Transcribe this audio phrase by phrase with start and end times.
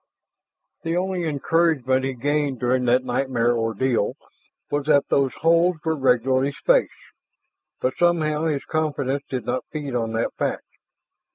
[0.81, 4.17] The only encouragement he gained during that nightmare ordeal
[4.71, 6.89] was that those holes were regularly spaced.
[7.81, 10.65] But somehow his confidence did not feed on that fact.